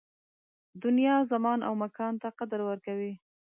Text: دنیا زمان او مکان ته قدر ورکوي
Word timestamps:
دنیا 0.83 1.15
زمان 1.31 1.59
او 1.67 1.73
مکان 1.83 2.13
ته 2.21 2.27
قدر 2.39 2.59
ورکوي 2.65 3.13